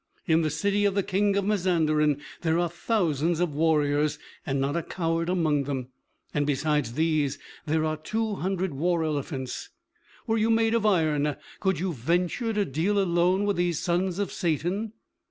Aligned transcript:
In 0.25 0.41
the 0.41 0.49
city 0.49 0.85
of 0.85 0.95
the 0.95 1.03
King 1.03 1.35
of 1.35 1.45
Mazanderan 1.45 2.19
there 2.41 2.57
are 2.57 2.69
thousands 2.71 3.39
of 3.39 3.53
warriors, 3.53 4.17
and 4.47 4.59
not 4.59 4.75
a 4.75 4.81
coward 4.81 5.29
among 5.29 5.65
them; 5.65 5.89
and 6.33 6.47
besides 6.47 6.93
these, 6.93 7.37
there 7.67 7.85
are 7.85 7.97
two 7.97 8.33
hundred 8.37 8.73
war 8.73 9.03
elephants. 9.03 9.69
Were 10.25 10.39
you 10.39 10.49
made 10.49 10.73
of 10.73 10.87
iron, 10.87 11.35
could 11.59 11.79
you 11.79 11.93
venture 11.93 12.51
to 12.51 12.65
deal 12.65 12.97
alone 12.97 13.43
with 13.45 13.57
these 13.57 13.77
sons 13.77 14.17
of 14.17 14.31
Satan?" 14.31 14.93